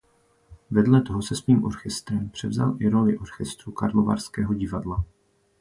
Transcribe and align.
Vedle 0.71 1.01
toho 1.01 1.21
se 1.21 1.35
svým 1.35 1.63
orchestrem 1.63 2.29
převzal 2.29 2.75
i 2.79 2.89
roli 2.89 3.17
orchestru 3.17 3.71
karlovarského 3.71 4.53
divadla. 4.53 5.03